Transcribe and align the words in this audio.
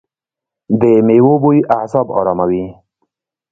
د 0.79 0.81
میوو 1.07 1.33
بوی 1.43 1.59
اعصاب 1.77 2.07
اراموي. 2.17 2.65